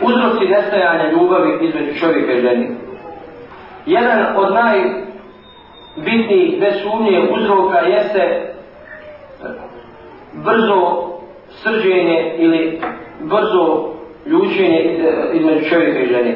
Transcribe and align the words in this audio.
uzroci 0.00 0.48
nestajanja 0.48 1.10
ljubavi 1.10 1.66
između 1.66 1.98
čovjeka 2.00 2.32
i 2.32 2.40
ženi. 2.40 2.68
Jedan 3.86 4.36
od 4.36 4.54
najbitnijih 4.54 6.60
bez 6.60 6.74
sumnje 6.82 7.28
uzroka 7.36 7.78
jeste 7.78 8.52
brzo 10.32 11.06
srđenje 11.48 12.34
ili 12.38 12.80
brzo 13.20 13.92
ljučenje 14.26 14.98
između 15.32 15.68
čovjeka 15.68 15.98
i 15.98 16.06
žene. 16.06 16.34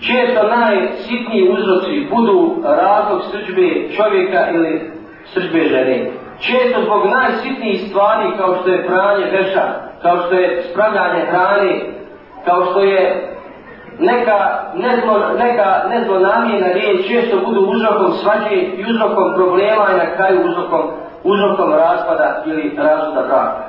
Često 0.00 0.48
najsitniji 0.48 1.50
uzroci 1.50 2.06
budu 2.10 2.54
razlog 2.64 3.22
srđbe 3.30 3.88
čovjeka 3.96 4.50
ili 4.50 4.90
srđbe 5.24 5.58
žene. 5.58 6.10
Često 6.40 6.82
zbog 6.84 7.06
najsitnijih 7.06 7.80
stvari 7.88 8.28
kao 8.38 8.54
što 8.54 8.70
je 8.70 8.86
pranje 8.86 9.24
veša, 9.24 9.62
kao 10.02 10.16
što 10.16 10.34
je 10.34 10.62
spravljanje 10.70 11.26
hrane, 11.26 11.80
kao 12.48 12.64
što 12.64 12.80
je 12.80 13.28
neka, 13.98 14.38
nezlo, 14.74 15.14
neka 15.38 15.82
nezlonamijena 15.90 16.68
riječ, 16.72 17.08
često 17.08 17.36
budu 17.46 17.60
uzrokom 17.60 18.12
svađe 18.12 18.56
i 18.56 18.84
uzrokom 18.90 19.34
problema 19.34 19.86
i 19.92 19.96
na 19.96 20.16
kraju 20.16 20.40
uzrokom, 20.48 20.82
uzrokom 21.24 21.72
raspada 21.72 22.42
ili 22.46 22.76
razvoda 22.76 23.22
braka. 23.28 23.62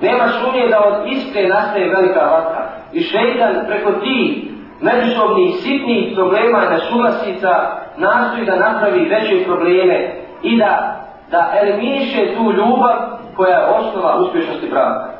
Nema 0.00 0.28
sumnje 0.28 0.68
da 0.68 0.78
od 0.88 0.94
iste 1.06 1.48
nastaje 1.48 1.94
velika 1.96 2.20
vatra 2.20 2.62
i 2.92 3.00
šeitan 3.02 3.54
preko 3.66 3.92
tih 3.92 4.44
međusobnih 4.80 5.54
sitnih 5.62 6.14
problema 6.14 6.58
i 6.64 6.72
nesuglasica 6.74 7.52
nastoji 7.96 8.46
da 8.46 8.56
napravi 8.56 9.08
veće 9.08 9.44
probleme 9.44 10.14
i 10.42 10.58
da, 10.58 10.96
da 11.30 11.52
eliminiše 11.60 12.34
tu 12.36 12.52
ljubav 12.52 12.96
koja 13.36 13.58
je 13.58 13.66
osnova 13.66 14.16
uspješnosti 14.16 14.68
braka. 14.70 15.15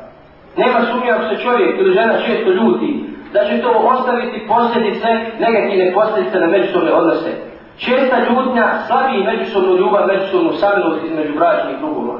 Nema 0.57 0.79
sumnje 0.91 1.11
ako 1.11 1.35
se 1.35 1.43
čovjek 1.43 1.79
ili 1.79 1.93
žena 1.93 2.13
često 2.25 2.49
ljuti 2.49 3.05
da 3.33 3.45
će 3.45 3.61
to 3.61 3.71
ostaviti 3.93 4.47
posljedice, 4.47 5.07
negativne 5.39 5.93
posljedice 5.93 6.39
na 6.39 6.47
međusobne 6.47 6.91
odnose. 6.93 7.31
Česta 7.77 8.17
ljutnja 8.29 8.67
slabi 8.87 9.23
međusobnu 9.23 9.75
ljubav, 9.75 10.07
međusobnu 10.07 10.51
samilost 10.53 11.05
između 11.05 11.33
bračnih 11.35 11.77
drugova. 11.79 12.19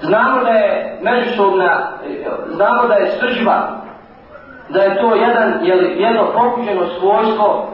Znamo 0.00 0.44
da 0.44 0.50
je 0.50 0.98
međusobna, 1.02 1.88
znamo 2.48 2.88
da 2.88 2.94
je 2.94 3.10
srživa, 3.10 3.82
da 4.68 4.82
je 4.82 5.00
to 5.00 5.14
jedan, 5.14 5.52
jedno 5.98 6.26
pokuđeno 6.34 6.86
svojstvo 6.98 7.66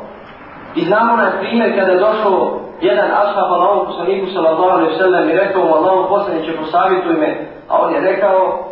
i 0.75 0.85
znamo 0.85 1.17
na 1.17 1.31
primjer 1.41 1.79
kada 1.79 1.93
je 1.93 1.99
došlo 1.99 2.61
jedan 2.81 3.11
ashab 3.11 3.53
Allahom 3.53 3.87
poslaniku 3.87 4.27
sallallahu 4.35 4.71
alaihi 4.71 4.99
sallam 4.99 5.29
i 5.29 5.33
rekao 5.33 5.65
mu 5.65 5.75
Allahom 5.75 6.09
poslaniće 6.09 6.57
posavituj 6.57 7.13
me, 7.13 7.54
a 7.69 7.79
on 7.83 7.95
je 7.95 8.01
rekao 8.01 8.71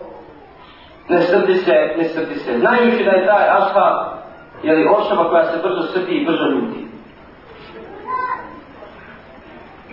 ne 1.09 1.23
srdi 1.23 1.55
se, 1.55 1.95
ne 1.99 2.05
srdi 2.05 2.35
se. 2.35 2.59
Znajući 2.59 3.05
da 3.05 3.11
je 3.11 3.27
taj 3.27 3.49
ashab 3.49 4.23
jeli, 4.63 4.89
osoba 4.97 5.29
koja 5.29 5.45
se 5.45 5.59
brzo 5.63 5.83
srdi 5.83 6.13
i 6.13 6.27
brzo 6.27 6.45
ljuti. 6.45 6.87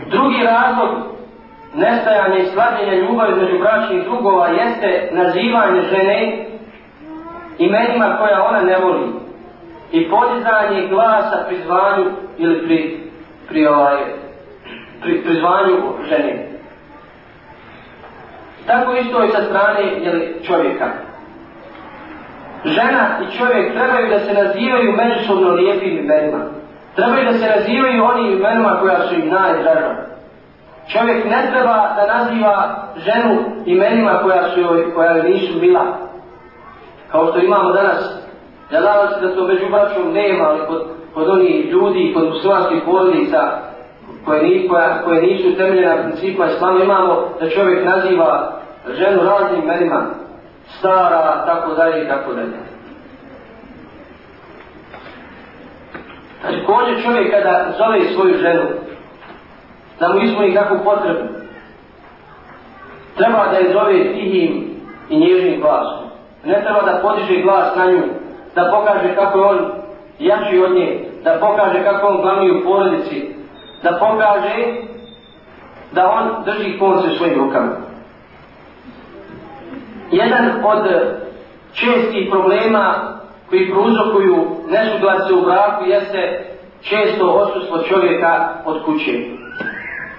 Drugi 0.09 0.43
razlog 0.43 0.89
nestajanje 1.75 2.39
i 2.39 2.45
slabljenje 2.45 3.01
ljubavi 3.01 3.35
među 3.35 3.59
bračnih 3.59 4.03
drugova 4.03 4.47
jeste 4.47 5.09
nazivanje 5.11 5.81
žene 5.81 6.45
imenima 7.57 8.17
koja 8.19 8.43
ona 8.43 8.61
ne 8.61 8.77
voli 8.77 9.07
i 9.91 10.09
podizanje 10.09 10.87
glasa 10.87 11.45
pri 11.47 11.57
zvanju 11.65 12.05
ili 12.37 12.67
pri, 12.67 12.99
pri, 13.47 13.67
ovaj, 13.67 13.97
pri, 15.01 15.23
pri 15.23 15.33
zvanju 15.33 15.75
žene. 16.09 16.58
Tako 18.67 18.93
isto 18.93 19.23
i 19.23 19.27
sa 19.27 19.41
strane 19.43 19.81
jeli, 20.01 20.41
čovjeka. 20.47 20.85
Žena 22.65 23.19
i 23.23 23.37
čovjek 23.37 23.73
trebaju 23.73 24.09
da 24.09 24.19
se 24.19 24.33
nazivaju 24.33 24.91
međusobno 24.91 25.49
lijepim 25.49 25.97
imenima. 25.97 26.39
Trebaju 26.95 27.25
da 27.25 27.33
se 27.33 27.53
nazivaju 27.55 28.03
onim 28.03 28.31
imenima 28.33 28.77
koja 28.81 29.07
su 29.07 29.15
im 29.15 29.29
najdraža. 29.29 29.95
Čovjek 30.87 31.25
ne 31.25 31.49
treba 31.51 31.95
da 31.95 32.17
naziva 32.17 32.87
ženu 32.97 33.39
imenima 33.65 34.19
koja 34.23 34.49
su 34.49 34.59
joj, 34.59 34.93
koja 34.93 35.11
joj 35.11 35.29
nisu 35.29 35.59
bila. 35.59 35.85
Kao 37.11 37.27
što 37.27 37.39
imamo 37.39 37.71
danas, 37.71 38.19
ja 38.71 38.81
znam 38.81 39.07
se 39.09 39.27
da 39.27 39.35
to 39.35 39.47
među 39.47 39.65
braćom 39.71 40.13
nema, 40.13 40.43
ali 40.43 40.59
kod, 40.67 40.87
kod 41.13 41.29
onih 41.29 41.65
ljudi, 41.65 42.11
kod 42.15 42.29
muslimanskih 42.29 42.81
porodica, 42.85 43.68
koje, 44.25 44.43
ni, 44.43 44.67
koja, 44.67 45.01
koje 45.03 45.21
nisu 45.21 45.57
temeljene 45.57 45.95
na 45.95 46.03
principima 46.03 46.45
islama, 46.45 46.83
imamo 46.83 47.29
da 47.39 47.49
čovjek 47.49 47.85
naziva 47.85 48.59
ženu 48.97 49.23
raznim 49.23 49.63
imenima, 49.63 50.05
stara, 50.77 51.45
tako 51.45 51.73
dalje 51.73 52.03
i 52.03 52.07
tako 52.07 52.33
dalje. 52.33 52.57
Znači, 56.41 56.65
kođe 56.65 57.01
čovjek 57.03 57.31
kada 57.31 57.65
zove 57.77 58.13
svoju 58.13 58.37
ženu, 58.37 58.63
da 59.99 60.13
mu 60.13 60.19
ispuni 60.19 60.53
kakvu 60.53 60.77
potrebu. 60.83 61.19
Treba 63.17 63.47
da 63.51 63.57
je 63.57 63.73
zove 63.73 64.13
tihim 64.13 64.69
i 65.09 65.19
nježnim 65.19 65.61
glasom. 65.61 66.05
Ne 66.45 66.61
treba 66.63 66.81
da 66.81 66.99
podiže 67.01 67.41
glas 67.41 67.75
na 67.75 67.91
nju, 67.91 68.03
da 68.55 68.71
pokaže 68.71 69.15
kako 69.15 69.39
je 69.39 69.45
on 69.45 69.71
jači 70.19 70.63
od 70.65 70.75
nje, 70.75 71.05
da 71.23 71.37
pokaže 71.39 71.83
kako 71.83 72.07
on 72.07 72.21
glavni 72.21 72.51
u 72.51 72.63
porodici, 72.63 73.38
da 73.83 73.97
pokaže 73.99 74.65
da 75.91 76.11
on 76.11 76.43
drži 76.45 76.79
konce 76.79 77.09
svojim 77.17 77.39
rukama. 77.39 77.71
Jedan 80.11 80.45
od 80.63 80.83
čestih 81.73 82.27
problema 82.31 83.19
koji 83.49 83.71
prouzrokuju 83.71 84.45
nesuglasje 84.69 85.35
u 85.35 85.45
braku 85.45 85.85
jeste 85.85 86.45
često 86.81 87.25
odsustvo 87.25 87.83
čovjeka 87.83 88.49
od 88.65 88.85
kuće. 88.85 89.11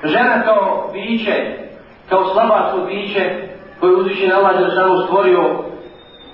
Žena 0.05 0.43
kao 0.45 0.91
biće, 0.93 1.57
kao 2.09 2.25
slabačko 2.25 2.79
biće 2.87 3.31
koju 3.81 3.99
uzviši 3.99 4.29
na 4.29 4.37
Allah 4.37 4.59
Đelšanu 4.59 5.07
stvorio 5.07 5.65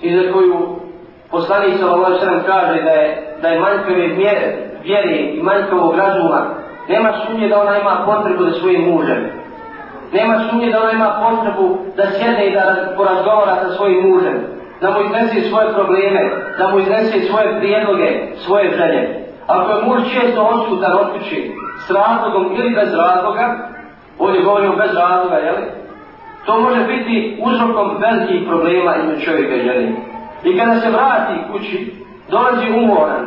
i 0.01 0.15
za 0.15 0.31
koju 0.33 0.79
poslanik 1.31 1.77
sallallahu 1.79 2.19
sallam 2.19 2.43
kaže 2.45 2.81
da 2.83 2.89
je, 2.89 3.37
da 3.41 3.47
je 3.47 3.59
manjkave 3.59 4.07
vjere 4.83 5.17
i 5.17 5.41
manjkavog 5.43 5.95
razuma, 5.95 6.45
nema 6.87 7.09
sumnje 7.13 7.47
da 7.47 7.61
ona 7.61 7.77
ima 7.77 8.03
potrebu 8.05 8.43
za 8.43 8.51
svojim 8.59 8.81
mužem. 8.81 9.29
Nema 10.13 10.39
sumnje 10.49 10.71
da 10.71 10.81
ona 10.81 10.91
ima 10.91 11.09
potrebu 11.23 11.77
da 11.97 12.03
sjede 12.05 12.47
i 12.47 12.53
da 12.53 12.93
porazgovara 12.97 13.55
sa 13.55 13.69
svojim 13.75 14.09
mužem, 14.09 14.37
da 14.81 14.91
mu 14.91 15.01
iznese 15.01 15.49
svoje 15.49 15.73
probleme, 15.73 16.21
da 16.57 16.67
mu 16.67 16.79
iznese 16.79 17.19
svoje 17.29 17.59
prijedloge, 17.59 18.09
svoje 18.45 18.71
želje. 18.77 19.27
Ako 19.47 19.71
je 19.71 19.83
muž 19.83 20.01
često 20.13 20.41
odsutan 20.41 20.91
od 20.91 21.07
kuće, 21.13 21.41
s 21.87 21.91
razlogom 21.91 22.51
ili 22.55 22.75
bez 22.75 22.93
razloga, 22.93 23.57
ovdje 24.19 24.41
govorimo 24.41 24.75
bez 24.75 24.93
razloga, 24.95 25.35
jel? 25.35 25.55
To 26.45 26.59
može 26.59 26.83
biti 26.83 27.39
uzrokom 27.43 27.97
velikih 28.01 28.47
problema 28.47 28.95
između 28.95 29.25
čovjeka 29.25 29.55
i 29.55 29.63
žene. 29.63 29.91
I 30.43 30.57
kada 30.57 30.75
se 30.75 30.89
vrati 30.89 31.33
kući, 31.51 31.93
dolazi 32.29 32.71
umoran, 32.83 33.25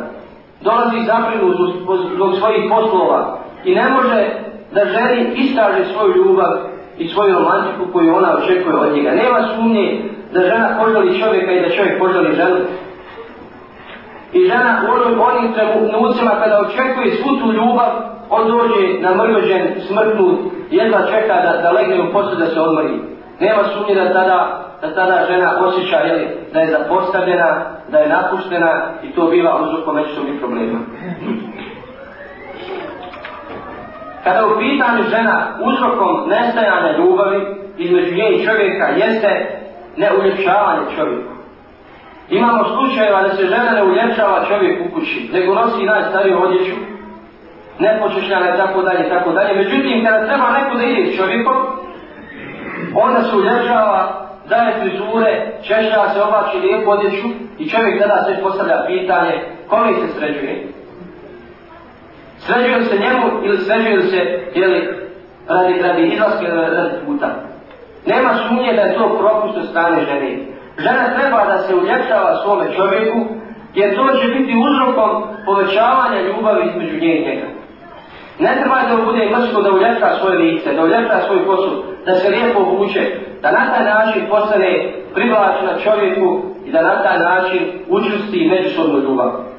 dolazi 0.60 1.06
zabrinut 1.06 1.56
zbog 2.14 2.34
svojih 2.38 2.64
poslova 2.70 3.39
i 3.64 3.74
ne 3.74 3.88
može 3.90 4.28
da 4.72 4.84
ženi 4.84 5.32
istraži 5.34 5.92
svoju 5.92 6.16
ljubav 6.16 6.52
i 6.98 7.08
svoju 7.08 7.34
romantiku 7.34 7.92
koju 7.92 8.14
ona 8.14 8.36
očekuje 8.38 8.76
od 8.76 8.94
njega. 8.94 9.10
Nema 9.10 9.48
sumnje 9.54 10.02
da 10.32 10.40
žena 10.40 10.68
poželi 10.80 11.20
čovjeka 11.20 11.52
i 11.52 11.60
da 11.60 11.76
čovjek 11.76 11.98
poželi 11.98 12.36
ženu. 12.36 12.56
I 14.32 14.44
žena 14.44 14.82
u 14.84 14.92
onim, 14.94 15.20
onim 15.20 15.52
trenucima 15.52 16.30
kada 16.42 16.60
očekuje 16.60 17.16
svu 17.16 17.36
tu 17.36 17.52
ljubav, 17.52 17.90
on 18.30 18.48
dođe 18.48 19.00
na 19.00 19.14
mrgođen, 19.14 19.62
smrtnu, 19.88 20.38
jedva 20.70 20.98
čeka 20.98 21.34
da, 21.34 21.60
da 21.62 21.70
legne 21.70 22.02
u 22.02 22.12
poslu 22.12 22.34
da 22.38 22.46
se 22.46 22.60
odmori. 22.60 22.94
Nema 23.40 23.62
sumnje 23.64 23.94
da 23.94 24.12
tada, 24.12 24.60
da 24.80 24.94
tada 24.94 25.26
žena 25.30 25.50
osjeća 25.66 25.96
jeli, 25.96 26.28
da 26.52 26.60
je 26.60 26.70
zapostavljena, 26.70 27.62
da 27.90 27.98
je 27.98 28.08
napuštena 28.08 28.82
i 29.02 29.12
to 29.12 29.26
biva 29.26 29.60
uzrokom 29.62 29.94
međusobnih 29.94 30.40
problema. 30.40 30.78
Kada 34.24 34.46
u 34.46 34.58
pitanju 34.58 35.02
žena 35.10 35.46
uzrokom 35.60 36.28
nestajanja 36.28 36.98
ljubavi 36.98 37.40
između 37.78 38.14
nje 38.14 38.28
i 38.30 38.44
čovjeka 38.46 38.86
jeste 38.86 39.60
neuljepšavanje 39.96 40.86
čovjeku. 40.96 41.32
Imamo 42.30 42.64
slučajeva 42.64 43.22
da 43.22 43.36
se 43.36 43.46
žena 43.46 43.70
ne 43.70 43.82
uljepšava 43.82 44.44
čovjek 44.48 44.80
u 44.86 44.94
kući, 44.94 45.30
nego 45.32 45.54
nosi 45.54 45.84
najstariju 45.84 46.42
odjeću, 46.42 46.76
nepočešljana 47.78 48.54
i 48.54 48.58
tako 48.58 48.82
dalje, 48.82 49.08
tako 49.08 49.32
dalje. 49.32 49.54
Međutim, 49.54 50.04
kada 50.04 50.26
treba 50.26 50.50
neko 50.50 50.76
da 50.76 50.84
ide 50.84 51.12
s 51.12 51.16
čovjekom, 51.16 51.56
onda 52.94 53.22
se 53.22 53.36
uljepšava, 53.36 54.26
daje 54.48 54.74
frizure, 54.80 55.52
češlja 55.62 56.08
se, 56.12 56.22
oblači 56.22 56.58
lijepu 56.58 56.90
odjeću 56.90 57.28
i 57.58 57.68
čovjek 57.68 58.02
tada 58.02 58.24
se 58.24 58.42
postavlja 58.42 58.84
pitanje 58.86 59.34
kome 59.68 59.92
se 59.92 60.18
sređuje. 60.18 60.79
Sređuje 62.46 62.84
se 62.84 62.98
njemu 62.98 63.26
ili 63.44 63.58
sređuje 63.58 64.02
se 64.02 64.20
jeli, 64.54 64.80
radi, 65.48 65.82
radi 65.82 66.02
izlaske 66.02 66.44
ili 66.44 66.76
radi 66.76 66.96
puta. 67.06 67.28
Nema 68.06 68.30
sumnje 68.34 68.72
da 68.72 68.82
je 68.82 68.94
to 68.94 69.18
propust 69.18 69.58
od 69.58 69.68
strane 69.70 70.04
žene. 70.04 70.38
Žena 70.78 71.04
treba 71.18 71.44
da 71.46 71.58
se 71.58 71.74
uljepšava 71.74 72.36
svome 72.42 72.66
čovjeku, 72.76 73.18
jer 73.74 73.96
to 73.96 74.04
će 74.18 74.26
biti 74.28 74.54
uzrokom 74.66 75.22
povećavanja 75.46 76.20
ljubavi 76.20 76.68
između 76.68 76.96
nje 77.00 77.16
i 77.16 77.24
njega. 77.24 77.46
Ne 78.38 78.56
treba 78.60 78.96
da 78.96 79.04
bude 79.04 79.30
mrsko 79.36 79.62
da 79.62 79.70
uljepša 79.72 80.18
svoje 80.20 80.38
lice, 80.38 80.72
da 80.72 80.84
uljepša 80.84 81.20
svoj 81.26 81.46
kosu, 81.46 81.82
da 82.06 82.14
se 82.14 82.28
lijepo 82.28 82.60
obuče, 82.60 83.02
da 83.42 83.50
na 83.50 83.74
taj 83.74 83.84
način 83.84 84.22
postane 84.30 84.92
privlačna 85.14 85.72
čovjeku 85.84 86.42
i 86.66 86.72
da 86.72 86.82
na 86.82 87.02
taj 87.02 87.18
način 87.18 87.60
učusti 87.88 88.50
međusobnu 88.50 88.98
ljubav. 88.98 89.49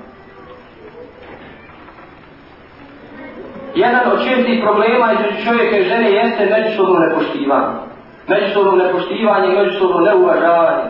Jedan 3.76 4.12
od 4.14 4.24
čestih 4.24 4.64
problema 4.64 5.14
između 5.14 5.46
čovjeka 5.46 5.78
i 5.78 5.84
žene 5.84 6.12
jeste 6.12 6.46
međusobno 6.46 7.00
nepoštivanje. 7.00 7.78
Međusobno 8.28 8.72
nepoštivanje 8.72 9.48
i 9.48 9.58
međusobno 9.60 10.00
neuvažavanje. 10.00 10.90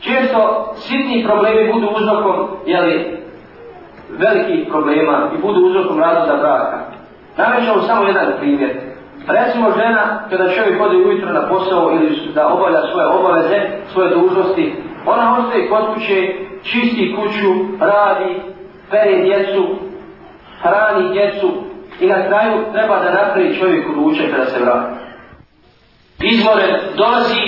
Često 0.00 0.72
sitni 0.76 1.24
problemi 1.26 1.72
budu 1.72 1.88
uzrokom, 1.96 2.46
jeli, 2.66 3.18
velikih 4.10 4.68
problema 4.68 5.30
i 5.38 5.42
budu 5.42 5.60
uzrokom 5.60 6.00
razloga 6.00 6.36
braka. 6.36 6.78
Navećemo 7.36 7.82
samo 7.82 8.06
jedan 8.06 8.32
primjer. 8.40 8.70
Recimo 9.28 9.70
žena, 9.70 10.20
kada 10.30 10.50
čovjek 10.50 10.78
hodi 10.78 10.96
ujutro 10.96 11.32
na 11.32 11.48
posao 11.48 11.90
ili 11.92 12.32
da 12.34 12.48
obavlja 12.48 12.80
svoje 12.92 13.06
obaveze, 13.06 13.60
svoje 13.92 14.10
dužnosti, 14.10 14.74
ona 15.06 15.38
ostaje 15.38 15.68
kod 15.68 15.94
kuće, 15.94 16.34
čisti 16.62 17.16
kuću, 17.16 17.50
radi, 17.80 18.40
pere 18.90 19.22
djecu, 19.22 19.66
hrani 20.62 21.12
djecu 21.12 21.50
i 22.00 22.06
na 22.06 22.26
kraju 22.26 22.64
treba 22.72 22.98
da 22.98 23.12
napravi 23.12 23.58
čovjeku 23.58 23.92
ručak 23.92 24.26
kada 24.30 24.46
se 24.50 24.60
vrati. 24.60 24.94
Izmoren 26.20 26.76
dolazi 26.96 27.42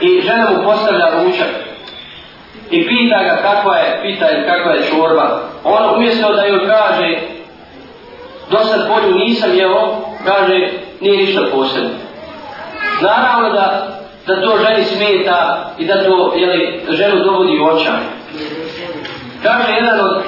i 0.00 0.20
žena 0.20 0.50
mu 0.50 0.64
postavlja 0.64 1.06
ručak 1.22 1.48
i 2.70 2.86
pita 2.86 3.22
ga 3.22 3.42
kakva 3.42 3.76
je, 3.76 4.00
pita 4.02 4.26
je 4.26 4.46
kakva 4.46 4.72
je 4.72 4.82
čorba. 4.82 5.40
On 5.64 5.96
umjesto 5.96 6.32
da 6.32 6.42
joj 6.44 6.66
kaže 6.66 7.18
do 8.50 8.58
sad 8.58 8.88
bolju 8.88 9.14
nisam 9.14 9.50
jeo, 9.54 9.96
kaže 10.24 10.68
nije 11.00 11.16
ništa 11.16 11.40
posebno. 11.54 11.90
Naravno 13.00 13.50
da, 13.50 13.88
da 14.26 14.42
to 14.42 14.58
ženi 14.58 14.84
smeta 14.84 15.70
i 15.78 15.84
da 15.86 16.04
to 16.04 16.32
jeli, 16.36 16.80
ženu 16.88 17.24
dovodi 17.24 17.58
u 17.58 17.64
očaj. 17.64 18.00
Kaže 19.42 19.72
jedan 19.72 20.00
od 20.00 20.22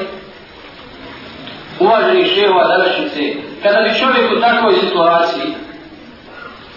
uvaženi 1.80 2.24
šehova 2.24 2.64
današnjice, 2.64 3.22
kada 3.62 3.78
bi 3.82 3.98
čovjek 3.98 4.32
u 4.32 4.40
takvoj 4.40 4.74
situaciji, 4.74 5.54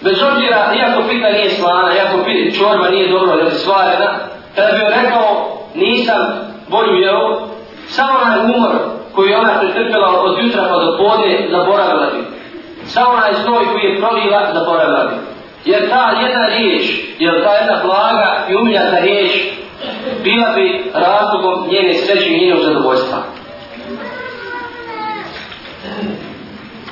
bez 0.01 0.17
obzira, 0.29 0.73
iako 0.79 1.01
pita 1.09 1.29
nije 1.29 1.49
slana, 1.49 1.95
iako 1.95 2.23
pita 2.25 2.57
čorba 2.57 2.89
nije 2.89 3.11
dobro 3.11 3.35
da 3.35 3.43
je 3.43 3.51
svarena, 3.51 4.09
kada 4.55 4.71
bi 4.71 4.79
rekao 5.01 5.57
nisam 5.75 6.21
bolju 6.67 6.95
jeo, 6.95 7.47
samo 7.87 8.19
onaj 8.25 8.39
umor 8.39 8.71
koji 9.15 9.29
je 9.29 9.37
ona 9.37 9.59
pretrpila 9.59 10.21
od 10.25 10.43
jutra 10.43 10.63
pa 10.69 10.85
do 10.85 10.97
podne, 10.97 11.47
zaboravila 11.51 12.05
bi. 12.05 12.19
Samo 12.85 13.09
onaj 13.11 13.33
stoj 13.33 13.65
koji 13.71 13.83
je 13.83 13.99
prolila, 13.99 14.53
zaboravila 14.53 15.03
bi. 15.03 15.15
Jer 15.65 15.89
ta 15.89 16.11
jedna 16.21 16.45
riječ, 16.45 16.83
jer 17.19 17.43
ta 17.43 17.53
jedna 17.53 17.81
blaga 17.85 18.45
i 18.49 18.55
umiljata 18.55 18.99
riječ, 18.99 19.31
bila 20.23 20.49
bi 20.55 20.91
razlogom 20.93 21.67
njene 21.71 21.93
sreće 21.93 22.29
i 22.29 22.45
njenog 22.45 22.63
zadovoljstva. 22.63 23.17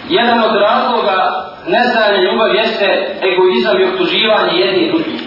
Jedan 0.09 0.43
od 0.43 0.55
razloga 0.55 1.45
neznanja 1.67 2.21
ljubav 2.21 2.55
jeste 2.55 2.87
egoizam 3.31 3.77
i 3.77 3.81
jedni 3.81 4.59
jednih 4.59 4.87
drugih. 4.91 5.21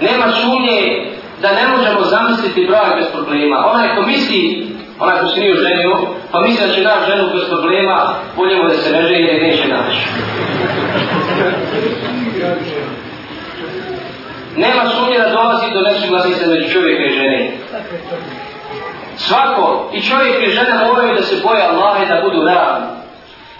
Nema 0.00 0.32
sumnje 0.32 1.06
da 1.42 1.52
ne 1.52 1.76
možemo 1.76 2.00
zamisliti 2.02 2.66
brak 2.66 2.96
bez 2.98 3.06
problema. 3.12 3.56
Onaj 3.72 3.94
ko 3.94 4.02
misli 4.02 4.70
onaj 5.00 5.20
ko 5.20 5.26
se 5.26 5.40
nije 5.40 5.52
oženio, 5.52 5.96
pa 6.32 6.40
misli 6.40 6.66
da 6.66 6.74
će 6.74 6.82
naći 6.82 7.10
ženu 7.10 7.28
bez 7.32 7.48
problema, 7.48 8.14
bolje 8.36 8.56
mu 8.56 8.68
da 8.68 8.74
se 8.74 8.92
ne 8.92 9.02
ženi 9.02 9.26
jer 9.26 9.42
neće 9.42 9.68
naći. 9.68 9.98
Nema 14.56 14.90
sumnje 14.90 15.18
da 15.18 15.28
dolazi 15.30 15.66
do 15.74 15.80
nesuglasice 15.80 16.46
među 16.46 16.72
čovjeka 16.72 17.02
i 17.04 17.14
žene. 17.18 17.50
Svako, 19.16 19.90
i 19.94 20.02
čovjek 20.02 20.48
i 20.48 20.50
žena 20.50 20.84
moraju 20.86 21.14
da 21.14 21.22
se 21.22 21.42
boje 21.44 21.62
Allaha 21.62 22.04
i 22.04 22.08
da 22.08 22.22
budu 22.22 22.44
ravni. 22.44 22.99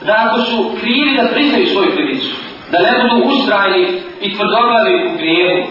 Da 0.06 0.14
ako 0.26 0.40
su 0.40 0.70
krivi 0.80 1.16
da 1.16 1.28
priznaju 1.28 1.66
svoju 1.66 1.90
krivicu, 1.92 2.36
da 2.70 2.78
ne 2.78 2.92
budu 3.02 3.28
ustrajni 3.28 4.02
i 4.20 4.34
tvrdoglavi 4.34 5.08
u 5.08 5.16
grijevu, 5.16 5.66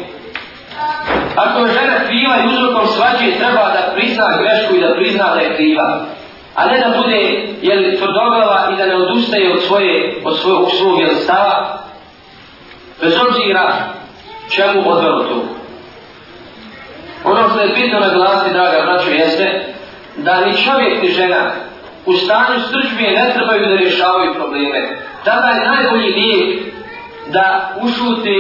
Ako 1.36 1.60
je 1.60 1.74
žena 1.74 1.96
kriva 2.08 2.36
i 2.38 2.48
uzrokom 2.48 2.88
svađe 2.88 3.38
treba 3.38 3.64
da 3.76 3.92
prizna 3.94 4.38
grešku 4.42 4.76
i 4.76 4.80
da 4.80 4.94
prizna 4.96 5.34
da 5.34 5.40
je 5.40 5.56
kriva. 5.56 6.06
A 6.56 6.66
ne 6.66 6.80
da 6.80 6.98
bude 6.98 7.20
jel, 7.62 7.98
tvrdoglava 7.98 8.70
i 8.74 8.78
da 8.78 8.86
ne 8.86 8.96
odustaje 8.96 9.54
od 9.54 9.64
svoje, 9.64 10.22
od 10.26 10.38
svojeg 10.38 10.70
svog 10.80 11.00
jel, 11.00 11.16
stava. 11.16 11.80
Bez 13.02 13.14
obzira 13.28 13.74
čemu 14.50 14.92
odvelo 14.92 15.24
to. 15.24 15.44
Ono 17.24 17.50
što 17.50 17.60
je 17.60 17.74
bitno 17.76 18.00
na 18.00 18.14
glasi, 18.14 18.54
draga 18.54 18.82
braćo, 18.86 19.10
jeste 19.10 19.66
da 20.18 20.46
ni 20.46 20.58
čovjek 20.58 21.04
ni 21.04 21.10
žena 21.10 21.52
u 22.10 22.14
stanju 22.14 22.60
sržbije 22.72 23.12
ne 23.12 23.34
trebaju 23.34 23.68
da 23.68 23.76
rješavaju 23.76 24.34
probleme. 24.34 24.80
Tada 25.24 25.48
je 25.48 25.68
najbolji 25.70 26.14
lijek 26.20 26.60
da 27.28 27.76
ušute 27.82 28.38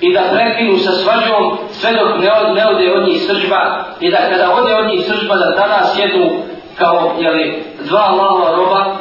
i 0.00 0.12
da 0.12 0.22
prekinu 0.32 0.76
sa 0.78 0.92
svađom 0.92 1.58
sve 1.72 1.90
dok 1.92 2.22
ne, 2.22 2.30
od, 2.40 2.56
ne 2.56 2.66
ode 2.68 2.92
od 2.92 3.08
njih 3.08 3.22
sržba 3.26 3.84
i 4.00 4.10
da 4.10 4.16
kada 4.16 4.52
ode 4.52 4.74
od 4.74 4.86
njih 4.86 5.00
sržba 5.06 5.34
da 5.34 5.56
tada 5.56 5.80
sjedu 5.94 6.30
kao 6.78 7.16
jeli, 7.20 7.62
dva 7.84 8.02
Allahova 8.10 8.56
roba 8.56 8.96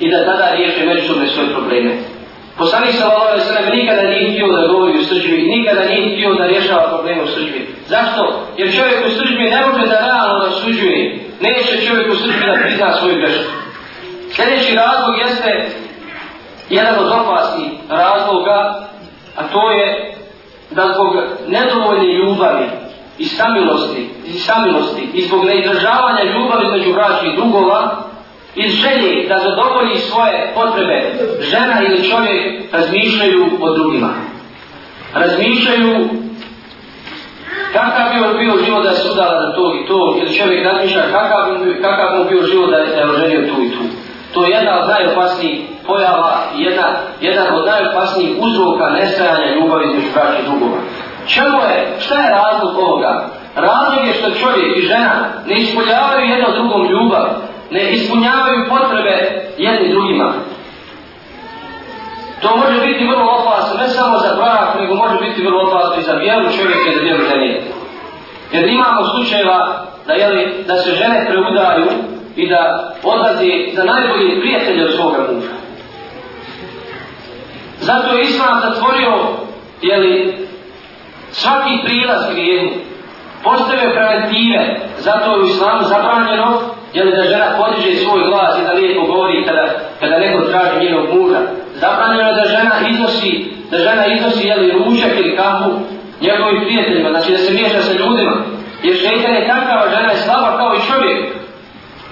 i 0.00 0.10
da 0.10 0.24
tada 0.24 0.54
riješe 0.54 0.84
međusobne 0.84 1.26
svoje 1.26 1.48
probleme. 1.48 1.90
Poslanik 2.58 2.94
sa 2.94 3.10
Allahove 3.10 3.40
sveme 3.40 3.76
nikada 3.76 4.02
nije 4.02 4.30
htio 4.32 4.46
da 4.46 4.72
govori 4.72 4.98
u 4.98 5.04
sržbi, 5.04 5.42
nikada 5.56 5.84
nije 5.84 6.12
htio 6.12 6.34
da 6.34 6.46
rješava 6.46 6.88
probleme 6.88 7.22
u 7.22 7.26
sržbi. 7.26 7.77
Zašto? 7.88 8.46
Jer 8.56 8.76
čovjek 8.76 9.06
u 9.06 9.10
sržbi 9.10 9.50
ne 9.50 9.66
može 9.66 9.86
da 9.86 10.06
realno 10.06 10.44
rasuđuje. 10.44 11.18
Neće 11.40 11.86
čovjek 11.86 12.12
u 12.12 12.16
sržbi 12.16 12.46
da 12.46 12.62
prizna 12.62 12.92
svoju 12.92 13.16
grešku. 13.16 13.52
Sljedeći 14.32 14.74
razlog 14.74 15.18
jeste 15.18 15.70
jedan 16.70 16.94
od 16.98 17.06
opasnih 17.06 17.70
razloga, 17.88 18.88
a 19.36 19.42
to 19.52 19.70
je 19.70 20.14
da 20.70 20.92
zbog 20.94 21.16
nedovoljne 21.48 22.14
ljubavi 22.14 22.66
i 23.18 23.24
samilosti, 23.24 24.08
i 24.26 24.32
samilosti 24.32 25.08
i 25.14 25.22
zbog 25.22 25.44
neizdržavanja 25.44 26.22
ljubavi 26.24 26.66
među 26.70 26.92
braćih 26.92 27.36
drugova 27.36 27.96
iz 28.54 28.72
želje 28.72 29.28
da 29.28 29.38
zadovolji 29.38 29.98
svoje 29.98 30.52
potrebe 30.54 31.12
žena 31.40 31.82
ili 31.82 32.10
čovjek 32.10 32.72
razmišljaju 32.72 33.50
o 33.60 33.74
drugima. 33.74 34.14
Razmišljaju 35.14 36.08
kakav 37.80 38.06
bi 38.12 38.24
on 38.26 38.36
bio 38.42 38.64
život 38.64 38.82
da 38.84 38.90
je 38.90 38.96
sudala 38.96 39.34
za 39.42 39.48
to 39.56 39.64
i 39.74 39.86
to 39.88 40.00
ili 40.20 40.36
čovjek 40.38 40.66
razmišlja 40.66 41.02
kakav 41.12 41.40
bi, 41.64 41.82
kakav 41.82 42.20
on 42.20 42.28
bio 42.28 42.42
život 42.42 42.70
da 42.70 42.76
je 42.76 43.10
oženio 43.10 43.40
tu 43.40 43.62
i 43.62 43.70
tu. 43.74 43.82
To 44.34 44.44
je 44.44 44.50
jedna 44.50 44.72
od 44.80 44.88
najopasnijih 44.88 45.58
pojava 45.86 46.32
jedna, 46.56 46.86
jedan 47.20 47.46
od 47.54 47.66
najopasnijih 47.66 48.32
uzroka 48.46 48.90
nestajanja 48.90 49.54
ljubavi 49.54 49.84
između 49.88 50.10
braća 50.14 50.42
drugova. 50.48 50.80
Čemu 51.26 51.58
je, 51.70 51.78
šta 52.00 52.14
je 52.22 52.30
razlog 52.30 52.78
ovoga? 52.78 53.12
Razlog 53.56 54.06
je 54.06 54.12
što 54.12 54.30
čovjek 54.30 54.76
i 54.76 54.86
žena 54.86 55.14
ne 55.46 55.54
ispunjavaju 55.60 56.24
jedno 56.32 56.48
drugom 56.56 56.82
ljubav, 56.92 57.26
ne 57.70 57.90
ispunjavaju 57.90 58.68
potrebe 58.68 59.14
jedni 59.58 59.88
drugima. 59.88 60.32
To 62.42 62.56
može 62.56 62.86
biti 62.86 63.04
vrlo 63.04 63.26
opasno, 63.40 63.80
ne 63.80 63.88
samo 63.88 64.18
za 64.18 64.34
brak, 64.36 64.80
nego 64.80 64.94
može 64.94 65.18
biti 65.20 65.42
vrlo 65.42 65.68
opasno 65.68 66.00
i 66.00 66.02
za 66.02 66.12
vjeru 66.12 66.44
čovjeka 66.56 66.90
i 66.90 66.94
za 66.94 67.00
vjeru 67.00 67.24
žene. 67.30 67.60
Jer 68.52 68.68
imamo 68.68 69.00
slučajeva 69.04 69.86
da, 70.06 70.12
jeli, 70.12 70.64
da 70.66 70.76
se 70.76 70.90
žene 70.90 71.26
preudaju 71.28 71.86
i 72.36 72.48
da 72.48 72.92
odlazi 73.02 73.72
za 73.76 73.84
najbolje 73.84 74.40
prijatelje 74.40 74.84
od 74.84 74.94
svoga 74.94 75.18
muža. 75.32 75.54
Zato 77.80 78.16
je 78.16 78.22
Islam 78.22 78.60
zatvorio 78.60 79.12
jeli, 79.82 80.46
svaki 81.30 81.70
prilaz 81.84 82.34
grijenu. 82.34 82.70
Postavio 83.44 83.90
preventive. 83.94 84.80
Zato 84.98 85.32
je 85.32 85.40
u 85.40 85.46
Islamu 85.46 85.84
zabranjeno 85.84 86.60
jeli, 86.94 87.16
da 87.16 87.22
žena 87.22 87.46
podiže 87.58 87.96
svoj 87.96 88.20
glas 88.28 88.58
i 88.58 88.64
da 88.66 88.72
lijepo 88.72 89.06
govori 89.06 89.44
kada, 89.44 89.66
kada 90.00 90.18
neko 90.18 90.44
traži 90.44 90.84
njenog 90.84 91.06
muža. 91.14 91.38
Zabranjeno 91.80 92.28
je 92.28 92.34
da 92.40 92.46
žena 92.54 92.74
iznosi, 92.90 93.32
da 93.70 93.78
žena 93.78 94.04
iznosi 94.06 94.48
jeli, 94.48 94.72
ručak 94.72 95.12
ili 95.18 95.36
kahu 95.36 95.70
njegovim 96.26 96.60
prijateljima. 96.64 97.08
Znači 97.10 97.32
da 97.32 97.38
se 97.38 97.52
miješa 97.52 97.82
sa 97.82 97.92
ljudima. 97.92 98.34
Jer 98.82 98.96
šeitan 98.96 99.34
je 99.34 99.48
takav, 99.52 99.78
žena 99.94 100.10
je 100.10 100.22
slaba 100.24 100.56
kao 100.58 100.70
i 100.74 100.86
čovjek. 100.90 101.20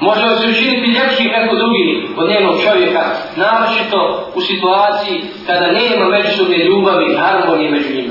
Može 0.00 0.36
se 0.36 0.48
učiniti 0.48 0.94
ljepši 0.96 1.32
kako 1.34 1.56
drugi 1.56 1.86
od 2.16 2.28
njenog 2.28 2.54
čovjeka, 2.64 3.02
naročito 3.36 4.00
u 4.34 4.40
situaciji 4.40 5.22
kada 5.46 5.66
nema 5.66 6.04
međusobne 6.08 6.58
ljubavi 6.58 7.04
i 7.12 7.16
harmonije 7.16 7.70
među 7.70 7.94
njima. 7.96 8.05